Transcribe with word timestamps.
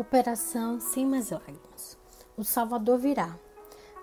Operação 0.00 0.80
Sem 0.80 1.04
Mais 1.04 1.28
Lágrimas. 1.28 1.98
O 2.34 2.42
Salvador 2.42 2.96
virá. 2.96 3.36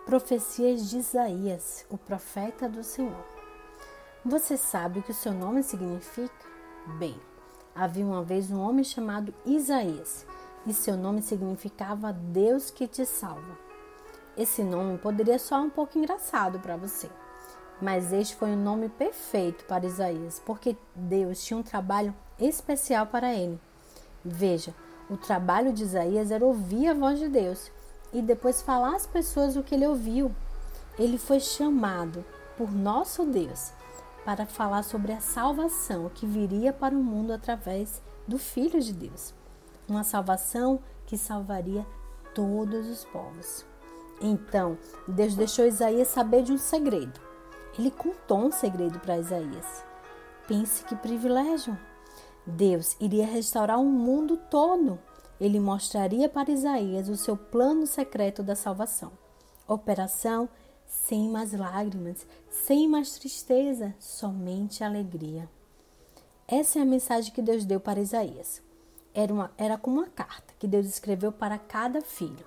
Profecias 0.05 0.87
de 0.87 0.99
Isaías, 0.99 1.87
o 1.89 1.97
profeta 1.97 2.69
do 2.69 2.83
Senhor. 2.83 3.25
Você 4.23 4.57
sabe 4.57 4.99
o 4.99 5.01
que 5.01 5.09
o 5.09 5.15
seu 5.15 5.33
nome 5.33 5.63
significa? 5.63 6.45
Bem, 6.99 7.19
havia 7.73 8.05
uma 8.05 8.21
vez 8.21 8.51
um 8.51 8.59
homem 8.59 8.83
chamado 8.83 9.33
Isaías, 9.43 10.23
e 10.67 10.71
seu 10.71 10.95
nome 10.95 11.23
significava 11.23 12.13
Deus 12.13 12.69
que 12.69 12.87
te 12.87 13.03
salva. 13.03 13.57
Esse 14.37 14.61
nome 14.61 14.99
poderia 14.99 15.39
soar 15.39 15.63
um 15.63 15.69
pouco 15.71 15.97
engraçado 15.97 16.59
para 16.59 16.77
você, 16.77 17.09
mas 17.81 18.13
este 18.13 18.35
foi 18.35 18.51
o 18.51 18.55
nome 18.55 18.87
perfeito 18.87 19.65
para 19.65 19.87
Isaías, 19.87 20.39
porque 20.45 20.77
Deus 20.93 21.43
tinha 21.43 21.57
um 21.57 21.63
trabalho 21.63 22.13
especial 22.37 23.07
para 23.07 23.33
ele. 23.33 23.59
Veja, 24.23 24.75
o 25.09 25.17
trabalho 25.17 25.71
de 25.71 25.83
Isaías 25.83 26.31
era 26.31 26.45
ouvir 26.45 26.87
a 26.87 26.93
voz 26.93 27.19
de 27.19 27.29
Deus 27.29 27.71
e 28.11 28.21
depois 28.21 28.61
falar 28.61 28.95
às 28.95 29.05
pessoas 29.05 29.55
o 29.55 29.63
que 29.63 29.75
ele 29.75 29.87
ouviu. 29.87 30.33
Ele 30.97 31.17
foi 31.17 31.39
chamado 31.39 32.25
por 32.57 32.71
nosso 32.71 33.25
Deus 33.25 33.71
para 34.25 34.45
falar 34.45 34.83
sobre 34.83 35.13
a 35.13 35.21
salvação 35.21 36.09
que 36.13 36.25
viria 36.25 36.73
para 36.73 36.95
o 36.95 37.03
mundo 37.03 37.31
através 37.31 38.01
do 38.27 38.37
Filho 38.37 38.81
de 38.81 38.91
Deus. 38.91 39.33
Uma 39.87 40.03
salvação 40.03 40.79
que 41.05 41.17
salvaria 41.17 41.85
todos 42.33 42.87
os 42.89 43.05
povos. 43.05 43.65
Então, 44.19 44.77
Deus 45.07 45.35
deixou 45.35 45.65
Isaías 45.65 46.09
saber 46.09 46.43
de 46.43 46.51
um 46.51 46.57
segredo. 46.57 47.19
Ele 47.77 47.91
contou 47.91 48.39
um 48.39 48.51
segredo 48.51 48.99
para 48.99 49.17
Isaías. 49.17 49.85
Pense 50.47 50.83
que 50.83 50.95
privilégio! 50.95 51.77
Deus 52.47 52.95
iria 52.97 53.25
restaurar 53.25 53.77
o 53.77 53.85
mundo 53.85 54.37
todo. 54.49 54.97
Ele 55.39 55.59
mostraria 55.59 56.29
para 56.29 56.49
Isaías 56.49 57.09
o 57.09 57.17
seu 57.17 57.35
plano 57.35 57.85
secreto 57.85 58.41
da 58.41 58.55
salvação. 58.55 59.11
Operação 59.67 60.47
sem 60.85 61.29
mais 61.29 61.51
lágrimas, 61.51 62.25
sem 62.49 62.87
mais 62.87 63.11
tristeza, 63.11 63.93
somente 63.99 64.81
alegria. 64.81 65.49
Essa 66.47 66.79
é 66.79 66.81
a 66.81 66.85
mensagem 66.85 67.33
que 67.33 67.41
Deus 67.41 67.65
deu 67.65 67.81
para 67.81 67.99
Isaías. 67.99 68.61
Era, 69.13 69.33
uma, 69.33 69.51
era 69.57 69.77
como 69.77 69.97
uma 69.97 70.07
carta 70.07 70.53
que 70.57 70.67
Deus 70.67 70.87
escreveu 70.87 71.33
para 71.33 71.57
cada 71.57 71.99
filho. 71.99 72.45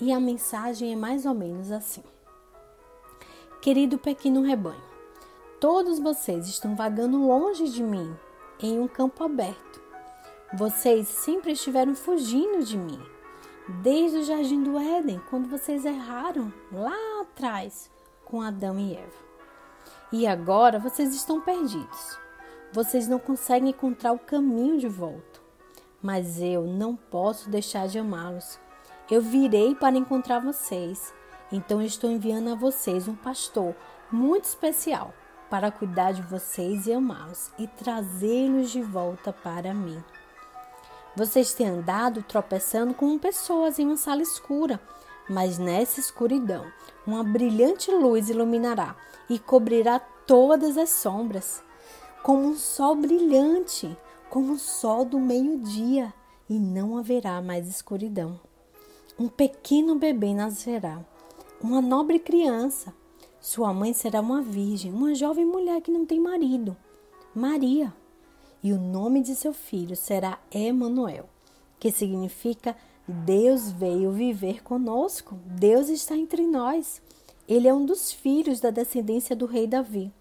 E 0.00 0.12
a 0.12 0.20
mensagem 0.20 0.92
é 0.92 0.96
mais 0.96 1.26
ou 1.26 1.34
menos 1.34 1.72
assim: 1.72 2.04
Querido 3.60 3.98
pequeno 3.98 4.42
rebanho, 4.42 4.80
todos 5.60 5.98
vocês 5.98 6.46
estão 6.46 6.76
vagando 6.76 7.26
longe 7.26 7.68
de 7.68 7.82
mim 7.82 8.16
em 8.60 8.78
um 8.78 8.88
campo 8.88 9.24
aberto. 9.24 9.80
Vocês 10.54 11.08
sempre 11.08 11.52
estiveram 11.52 11.94
fugindo 11.94 12.64
de 12.64 12.76
mim, 12.76 13.00
desde 13.82 14.18
o 14.18 14.24
jardim 14.24 14.62
do 14.62 14.78
Éden, 14.78 15.20
quando 15.30 15.48
vocês 15.48 15.84
erraram 15.84 16.52
lá 16.70 17.22
atrás 17.22 17.90
com 18.24 18.42
Adão 18.42 18.78
e 18.78 18.94
Eva. 18.94 19.22
E 20.12 20.26
agora 20.26 20.78
vocês 20.78 21.14
estão 21.14 21.40
perdidos. 21.40 22.18
Vocês 22.72 23.08
não 23.08 23.18
conseguem 23.18 23.70
encontrar 23.70 24.12
o 24.12 24.18
caminho 24.18 24.78
de 24.78 24.88
volta. 24.88 25.40
Mas 26.02 26.40
eu 26.40 26.66
não 26.66 26.96
posso 26.96 27.48
deixar 27.48 27.88
de 27.88 27.98
amá-los. 27.98 28.58
Eu 29.10 29.22
virei 29.22 29.74
para 29.74 29.96
encontrar 29.96 30.38
vocês. 30.40 31.14
Então 31.50 31.80
estou 31.80 32.10
enviando 32.10 32.50
a 32.50 32.54
vocês 32.54 33.08
um 33.08 33.14
pastor 33.14 33.74
muito 34.10 34.44
especial 34.44 35.14
para 35.52 35.70
cuidar 35.70 36.12
de 36.12 36.22
vocês 36.22 36.86
e 36.86 36.94
amá-los 36.94 37.50
e 37.58 37.66
trazê-los 37.66 38.70
de 38.70 38.80
volta 38.80 39.34
para 39.34 39.74
mim. 39.74 40.02
Vocês 41.14 41.52
têm 41.52 41.68
andado 41.68 42.22
tropeçando 42.22 42.94
com 42.94 43.18
pessoas 43.18 43.78
em 43.78 43.84
uma 43.84 43.98
sala 43.98 44.22
escura, 44.22 44.80
mas 45.28 45.58
nessa 45.58 46.00
escuridão 46.00 46.64
uma 47.06 47.22
brilhante 47.22 47.90
luz 47.90 48.30
iluminará 48.30 48.96
e 49.28 49.38
cobrirá 49.38 49.98
todas 49.98 50.78
as 50.78 50.88
sombras, 50.88 51.62
como 52.22 52.48
um 52.48 52.56
sol 52.56 52.96
brilhante, 52.96 53.94
como 54.30 54.54
o 54.54 54.58
sol 54.58 55.04
do 55.04 55.20
meio-dia, 55.20 56.14
e 56.48 56.58
não 56.58 56.96
haverá 56.96 57.42
mais 57.42 57.68
escuridão. 57.68 58.40
Um 59.18 59.28
pequeno 59.28 59.96
bebê 59.96 60.32
nascerá, 60.32 60.98
uma 61.60 61.82
nobre 61.82 62.18
criança 62.18 63.01
sua 63.42 63.74
mãe 63.74 63.92
será 63.92 64.20
uma 64.20 64.40
virgem, 64.40 64.92
uma 64.92 65.16
jovem 65.16 65.44
mulher 65.44 65.82
que 65.82 65.90
não 65.90 66.06
tem 66.06 66.20
marido, 66.20 66.76
Maria. 67.34 67.92
E 68.62 68.72
o 68.72 68.78
nome 68.78 69.20
de 69.20 69.34
seu 69.34 69.52
filho 69.52 69.96
será 69.96 70.38
Emanuel, 70.52 71.28
que 71.80 71.90
significa 71.90 72.76
Deus 73.06 73.72
veio 73.72 74.12
viver 74.12 74.62
conosco. 74.62 75.36
Deus 75.44 75.88
está 75.88 76.16
entre 76.16 76.46
nós. 76.46 77.02
Ele 77.48 77.66
é 77.66 77.74
um 77.74 77.84
dos 77.84 78.12
filhos 78.12 78.60
da 78.60 78.70
descendência 78.70 79.34
do 79.34 79.46
rei 79.46 79.66
Davi. 79.66 80.12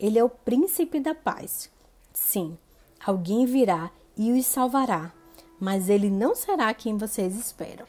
Ele 0.00 0.18
é 0.18 0.24
o 0.24 0.30
príncipe 0.30 0.98
da 0.98 1.14
paz. 1.14 1.70
Sim, 2.14 2.56
alguém 3.04 3.44
virá 3.44 3.90
e 4.16 4.32
os 4.32 4.46
salvará, 4.46 5.12
mas 5.60 5.90
ele 5.90 6.08
não 6.08 6.34
será 6.34 6.72
quem 6.72 6.96
vocês 6.96 7.38
esperam. 7.38 7.86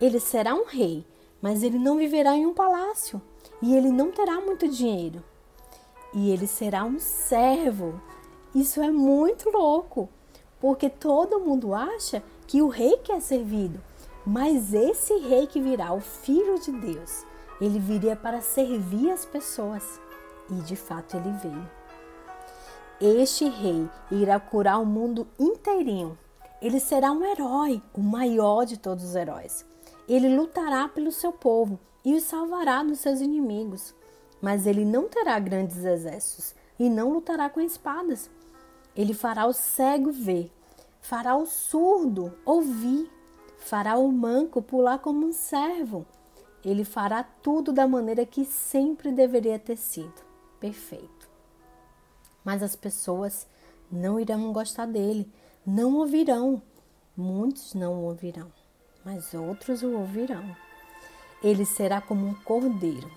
Ele 0.00 0.20
será 0.20 0.54
um 0.54 0.66
rei, 0.66 1.04
mas 1.40 1.62
ele 1.62 1.78
não 1.78 1.96
viverá 1.96 2.36
em 2.36 2.46
um 2.46 2.54
palácio 2.54 3.20
e 3.62 3.74
ele 3.74 3.90
não 3.90 4.10
terá 4.10 4.40
muito 4.40 4.68
dinheiro. 4.68 5.22
E 6.14 6.30
ele 6.30 6.46
será 6.46 6.84
um 6.84 6.98
servo. 6.98 8.00
Isso 8.54 8.80
é 8.80 8.90
muito 8.90 9.50
louco, 9.50 10.08
porque 10.60 10.88
todo 10.88 11.40
mundo 11.40 11.74
acha 11.74 12.22
que 12.46 12.62
o 12.62 12.68
rei 12.68 12.96
quer 12.98 13.20
servido, 13.20 13.80
mas 14.24 14.72
esse 14.72 15.14
rei 15.18 15.46
que 15.46 15.60
virá, 15.60 15.92
o 15.92 16.00
filho 16.00 16.58
de 16.58 16.72
Deus, 16.72 17.26
ele 17.60 17.78
viria 17.78 18.16
para 18.16 18.40
servir 18.40 19.10
as 19.10 19.24
pessoas. 19.24 20.00
E 20.50 20.54
de 20.62 20.76
fato 20.76 21.16
ele 21.16 21.30
veio. 21.42 21.70
Este 23.00 23.48
rei 23.48 23.88
irá 24.10 24.40
curar 24.40 24.80
o 24.80 24.86
mundo 24.86 25.28
inteirinho. 25.38 26.18
Ele 26.60 26.80
será 26.80 27.12
um 27.12 27.24
herói, 27.24 27.82
o 27.94 28.00
maior 28.00 28.64
de 28.64 28.76
todos 28.76 29.04
os 29.04 29.14
heróis. 29.14 29.67
Ele 30.08 30.34
lutará 30.34 30.88
pelo 30.88 31.12
seu 31.12 31.32
povo 31.32 31.78
e 32.04 32.14
os 32.14 32.22
salvará 32.24 32.82
dos 32.82 33.00
seus 33.00 33.20
inimigos. 33.20 33.94
Mas 34.40 34.66
ele 34.66 34.84
não 34.84 35.08
terá 35.08 35.38
grandes 35.38 35.84
exércitos 35.84 36.54
e 36.78 36.88
não 36.88 37.12
lutará 37.12 37.50
com 37.50 37.60
espadas. 37.60 38.30
Ele 38.96 39.12
fará 39.12 39.46
o 39.46 39.52
cego 39.52 40.10
ver, 40.10 40.50
fará 41.00 41.36
o 41.36 41.44
surdo 41.44 42.32
ouvir, 42.44 43.10
fará 43.58 43.98
o 43.98 44.10
manco 44.10 44.62
pular 44.62 44.98
como 44.98 45.26
um 45.26 45.32
servo. 45.32 46.06
Ele 46.64 46.84
fará 46.84 47.22
tudo 47.22 47.72
da 47.72 47.86
maneira 47.86 48.24
que 48.24 48.44
sempre 48.44 49.12
deveria 49.12 49.58
ter 49.58 49.76
sido 49.76 50.22
perfeito. 50.58 51.28
Mas 52.44 52.62
as 52.62 52.74
pessoas 52.74 53.46
não 53.90 54.18
irão 54.18 54.52
gostar 54.52 54.86
dele, 54.86 55.30
não 55.66 55.96
ouvirão. 55.96 56.62
Muitos 57.16 57.74
não 57.74 57.94
o 57.94 58.04
ouvirão, 58.04 58.50
mas 59.04 59.34
outros 59.34 59.82
o 59.82 59.92
ouvirão. 59.92 60.56
Ele 61.42 61.64
será 61.64 62.00
como 62.00 62.26
um 62.26 62.34
cordeiro, 62.34 63.10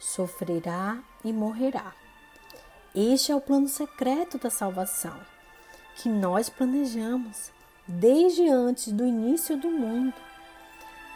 sofrerá 0.00 0.98
e 1.24 1.32
morrerá. 1.32 1.92
Este 2.94 3.32
é 3.32 3.36
o 3.36 3.40
plano 3.40 3.68
secreto 3.68 4.38
da 4.38 4.50
salvação 4.50 5.18
que 5.96 6.08
nós 6.08 6.48
planejamos 6.48 7.50
desde 7.86 8.48
antes 8.48 8.92
do 8.92 9.06
início 9.06 9.56
do 9.56 9.70
mundo. 9.70 10.14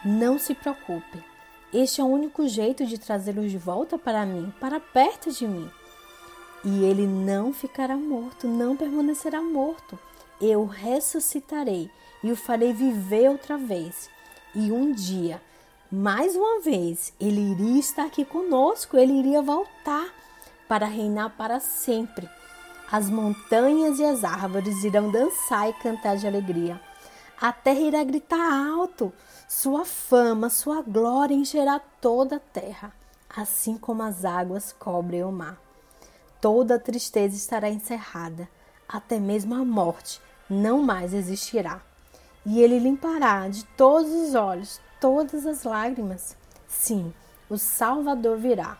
Não 0.03 0.39
se 0.39 0.55
preocupe, 0.55 1.23
este 1.73 2.01
é 2.01 2.03
o 2.03 2.07
único 2.07 2.45
jeito 2.49 2.85
de 2.85 2.97
trazê-los 2.97 3.49
de 3.49 3.57
volta 3.57 3.97
para 3.97 4.25
mim, 4.25 4.51
para 4.59 4.77
perto 4.77 5.31
de 5.31 5.47
mim. 5.47 5.69
E 6.65 6.83
ele 6.83 7.07
não 7.07 7.53
ficará 7.53 7.95
morto, 7.95 8.45
não 8.45 8.75
permanecerá 8.75 9.41
morto. 9.41 9.97
Eu 10.41 10.65
ressuscitarei 10.65 11.89
e 12.23 12.31
o 12.31 12.35
farei 12.35 12.73
viver 12.73 13.29
outra 13.29 13.57
vez. 13.57 14.09
E 14.53 14.71
um 14.71 14.91
dia 14.91 15.41
mais 15.91 16.37
uma 16.37 16.61
vez, 16.61 17.11
ele 17.19 17.51
iria 17.51 17.77
estar 17.77 18.05
aqui 18.05 18.23
conosco, 18.23 18.97
ele 18.97 19.11
iria 19.11 19.41
voltar 19.41 20.07
para 20.65 20.85
reinar 20.85 21.31
para 21.31 21.59
sempre. 21.59 22.29
As 22.89 23.09
montanhas 23.09 23.99
e 23.99 24.05
as 24.05 24.23
árvores 24.23 24.85
irão 24.85 25.11
dançar 25.11 25.69
e 25.69 25.73
cantar 25.73 26.15
de 26.15 26.25
alegria. 26.25 26.79
A 27.41 27.51
terra 27.51 27.79
irá 27.79 28.03
gritar 28.05 28.69
alto, 28.69 29.11
sua 29.49 29.83
fama, 29.83 30.49
sua 30.49 30.81
glória 30.81 31.35
encherá 31.35 31.77
toda 31.99 32.37
a 32.37 32.39
terra, 32.39 32.93
assim 33.29 33.77
como 33.77 34.01
as 34.01 34.23
águas 34.23 34.71
cobrem 34.71 35.25
o 35.25 35.31
mar. 35.31 35.59
Toda 36.39 36.79
tristeza 36.79 37.35
estará 37.35 37.69
encerrada, 37.69 38.47
até 38.87 39.19
mesmo 39.19 39.55
a 39.55 39.65
morte 39.65 40.21
não 40.49 40.81
mais 40.81 41.13
existirá. 41.13 41.81
E 42.45 42.61
ele 42.61 42.79
limpará 42.79 43.47
de 43.47 43.63
todos 43.65 44.11
os 44.11 44.35
olhos 44.35 44.81
todas 45.01 45.47
as 45.47 45.63
lágrimas. 45.63 46.37
Sim, 46.67 47.13
o 47.49 47.57
Salvador 47.57 48.37
virá. 48.37 48.77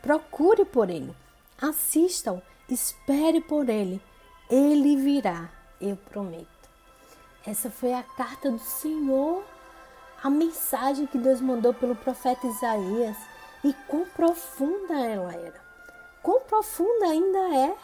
Procure 0.00 0.64
por 0.64 0.88
ele, 0.88 1.14
assista-o, 1.60 2.40
espere 2.68 3.40
por 3.40 3.68
ele. 3.68 4.00
Ele 4.48 4.96
virá, 4.96 5.50
eu 5.80 5.96
prometo. 5.96 6.46
Essa 7.44 7.70
foi 7.70 7.92
a 7.92 8.02
carta 8.02 8.50
do 8.50 8.58
Senhor, 8.58 9.44
a 10.22 10.30
mensagem 10.30 11.06
que 11.06 11.18
Deus 11.18 11.40
mandou 11.40 11.74
pelo 11.74 11.96
profeta 11.96 12.46
Isaías 12.46 13.16
e 13.64 13.72
quão 13.88 14.06
profunda 14.06 14.94
ela 14.94 15.34
era. 15.34 15.60
Quão 16.22 16.40
profunda 16.42 17.06
ainda 17.06 17.56
é, 17.56 17.76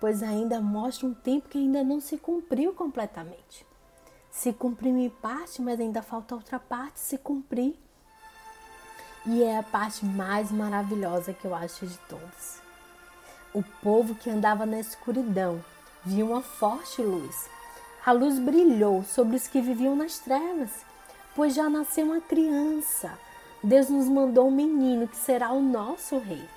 pois 0.00 0.22
ainda 0.22 0.60
mostra 0.60 1.06
um 1.06 1.14
tempo 1.14 1.48
que 1.48 1.58
ainda 1.58 1.84
não 1.84 2.00
se 2.00 2.16
cumpriu 2.16 2.72
completamente. 2.72 3.66
Se 4.36 4.52
cumpriu 4.52 4.96
em 4.96 5.08
parte, 5.08 5.62
mas 5.62 5.80
ainda 5.80 6.02
falta 6.02 6.34
outra 6.34 6.58
parte 6.58 7.00
se 7.00 7.18
cumprir. 7.18 7.76
E 9.24 9.42
é 9.42 9.58
a 9.58 9.62
parte 9.62 10.04
mais 10.04 10.52
maravilhosa 10.52 11.32
que 11.32 11.44
eu 11.44 11.54
acho 11.54 11.86
de 11.86 11.98
todas. 12.08 12.60
O 13.52 13.62
povo 13.82 14.14
que 14.14 14.30
andava 14.30 14.66
na 14.66 14.78
escuridão 14.78 15.64
viu 16.04 16.30
uma 16.30 16.42
forte 16.42 17.02
luz 17.02 17.56
a 18.06 18.12
luz 18.12 18.38
brilhou 18.38 19.02
sobre 19.02 19.34
os 19.34 19.48
que 19.48 19.60
viviam 19.60 19.96
nas 19.96 20.20
trevas, 20.20 20.70
pois 21.34 21.52
já 21.56 21.68
nasceu 21.68 22.06
uma 22.06 22.20
criança. 22.20 23.18
Deus 23.60 23.88
nos 23.88 24.08
mandou 24.08 24.46
um 24.46 24.52
menino 24.52 25.08
que 25.08 25.16
será 25.16 25.50
o 25.50 25.60
nosso 25.60 26.16
rei. 26.18 26.48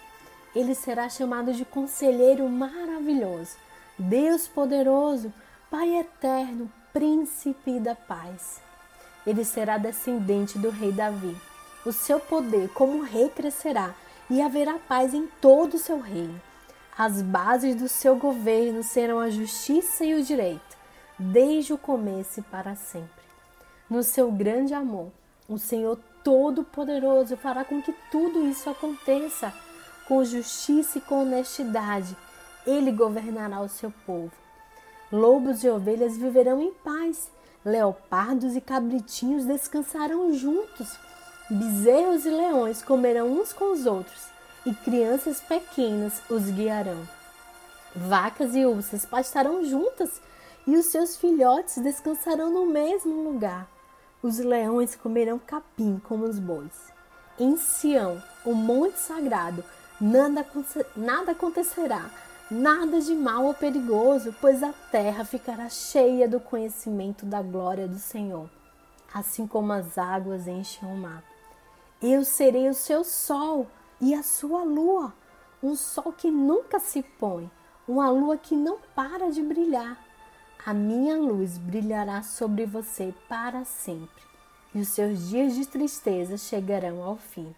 Ele 0.56 0.75
será 0.75 1.10
chamado 1.10 1.52
de 1.52 1.66
Conselheiro 1.66 2.48
Maravilhoso, 2.48 3.58
Deus 3.98 4.48
Poderoso, 4.48 5.34
Pai 5.72 5.98
Eterno, 5.98 6.72
Príncipe 6.91 7.80
da 7.80 7.95
Paz. 7.95 8.62
Ele 9.25 9.45
será 9.45 9.77
descendente 9.77 10.57
do 10.57 10.69
rei 10.69 10.91
Davi. 10.91 11.36
O 11.86 11.91
seu 11.91 12.19
poder 12.19 12.69
como 12.69 13.03
rei 13.03 13.30
crescerá 13.30 13.94
e 14.30 14.41
haverá 14.41 14.80
paz 14.80 15.13
em 15.13 15.27
todo 15.41 15.75
o 15.75 15.80
seu 15.80 16.00
reino. 16.00 16.41
As 16.97 17.21
bases 17.21 17.75
do 17.75 17.88
seu 17.88 18.15
governo 18.15 18.83
serão 18.83 19.19
a 19.19 19.30
justiça 19.30 20.03
e 20.03 20.13
o 20.13 20.24
direito 20.24 20.77
desde 21.18 21.74
o 21.74 21.77
começo 21.77 22.39
e 22.39 22.44
para 22.44 22.75
sempre. 22.75 23.09
No 23.89 24.01
seu 24.01 24.31
grande 24.31 24.74
amor, 24.74 25.12
o 25.47 25.57
Senhor 25.57 26.00
Todo-Poderoso 26.24 27.36
fará 27.38 27.63
com 27.63 27.81
que 27.81 27.94
tudo 28.12 28.47
isso 28.47 28.69
aconteça 28.69 29.53
com 30.07 30.24
justiça 30.24 30.97
e 30.97 31.01
com 31.01 31.21
honestidade. 31.21 32.15
Ele 32.65 32.91
governará 32.91 33.62
o 33.62 33.69
seu 33.69 33.91
povo. 34.06 34.31
Lobos 35.12 35.64
e 35.64 35.70
ovelhas 35.70 36.16
viverão 36.16 36.62
em 36.62 36.72
paz, 36.72 37.30
leopardos 37.66 38.56
e 38.56 38.62
cabritinhos 38.62 39.44
descansarão 39.44 40.32
juntos, 40.34 40.98
bezerros 41.50 42.26
e 42.26 42.30
leões 42.30 42.84
comerão 42.84 43.28
uns 43.32 43.52
com 43.52 43.72
os 43.72 43.88
outros, 43.88 44.28
e 44.66 44.74
crianças 44.74 45.42
pequenas 45.42 46.22
os 46.30 46.46
guiarão. 46.52 47.08
Vacas 47.96 48.56
e 48.56 48.66
ursas 48.66 49.04
pastarão 49.04 49.66
juntas 49.66 50.22
e 50.68 50.78
os 50.78 50.86
seus 50.86 51.18
filhotes 51.18 51.82
descansarão 51.82 52.52
no 52.52 52.68
mesmo 52.68 53.24
lugar. 53.24 53.68
Os 54.22 54.38
leões 54.38 54.96
comerão 54.96 55.40
capim 55.40 56.00
como 56.08 56.26
os 56.26 56.38
bois. 56.38 56.94
Em 57.40 57.58
Sião, 57.58 58.22
o 58.46 58.54
monte 58.54 59.00
sagrado, 59.00 59.64
nada, 60.00 60.46
nada 60.96 61.32
acontecerá, 61.32 62.12
nada 62.50 63.00
de 63.01 63.13
mal 63.13 63.46
ou 63.46 63.54
perigoso, 63.54 64.36
pois 64.40 64.63
a 64.63 64.74
terra 64.92 65.24
ficará 65.24 65.69
cheia 65.69 66.28
do 66.28 66.40
conhecimento 66.40 67.25
da 67.25 67.42
glória 67.42 67.88
do 67.88 68.00
Senhor, 68.00 68.50
assim 69.13 69.46
como 69.46 69.74
as 69.74 69.98
águas 69.98 70.48
enchem 70.48 70.88
o 70.90 70.98
mar. 70.98 71.24
Eu 72.01 72.24
serei 72.24 72.69
o 72.69 72.74
seu 72.74 73.04
sol 73.04 73.68
e 74.00 74.13
a 74.13 74.24
sua 74.24 74.63
lua, 74.63 75.13
um 75.62 75.75
sol 75.75 76.13
que 76.13 76.31
nunca 76.31 76.80
se 76.80 77.01
põe, 77.01 77.50
uma 77.88 78.10
lua 78.10 78.38
que 78.38 78.56
não 78.56 78.78
para 78.96 79.30
de 79.30 79.42
brilhar 79.42 80.10
a 80.66 80.74
minha 80.74 81.16
luz 81.16 81.57
brilhará 81.57 82.22
sobre 82.22 82.66
você 82.66 83.13
para 83.30 83.63
sempre, 83.63 84.22
e 84.75 84.81
os 84.81 84.90
seus 84.90 85.30
dias 85.30 85.56
de 85.56 85.66
tristeza 85.66 86.38
chegarão 86.38 87.01
ao 87.01 87.16
fim, 87.16 87.56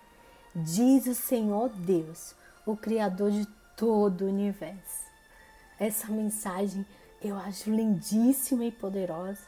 diz 0.55 1.07
o 1.07 1.15
Senhor 1.15 1.69
Deus, 1.69 2.35
o 2.65 2.77
Criador 2.77 3.31
de 3.31 3.47
todo 3.81 4.25
o 4.25 4.27
universo. 4.27 5.09
Essa 5.79 6.05
mensagem 6.11 6.85
eu 7.19 7.35
acho 7.35 7.71
lindíssima 7.71 8.63
e 8.63 8.71
poderosa. 8.71 9.41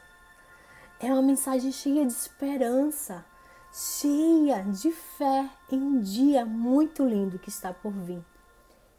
É 0.98 1.06
uma 1.06 1.22
mensagem 1.22 1.70
cheia 1.70 2.04
de 2.04 2.12
esperança, 2.12 3.24
cheia 3.72 4.64
de 4.64 4.90
fé 4.90 5.48
em 5.70 5.80
um 5.80 6.00
dia 6.00 6.44
muito 6.44 7.06
lindo 7.06 7.38
que 7.38 7.48
está 7.48 7.72
por 7.72 7.92
vir. 7.92 8.24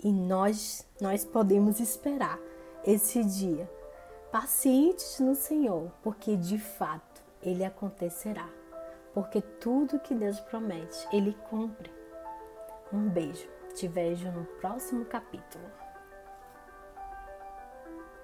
E 0.01 0.09
nós, 0.09 0.87
nós 1.01 1.25
podemos 1.25 1.81
esperar 1.81 2.39
esse 2.85 3.21
dia 3.21 3.69
pacientes 4.31 5.19
no 5.19 5.35
Senhor, 5.35 5.91
porque 6.01 6.37
de 6.37 6.57
fato 6.57 7.21
ele 7.43 7.65
acontecerá. 7.65 8.47
Porque 9.13 9.41
tudo 9.41 9.99
que 9.99 10.15
Deus 10.15 10.39
promete, 10.39 11.05
ele 11.11 11.35
cumpre. 11.49 11.91
Um 12.93 13.09
beijo. 13.09 13.55
Te 13.80 13.89
vejo 13.89 14.31
no 14.31 14.45
próximo 14.62 15.06
capítulo. 15.10 15.84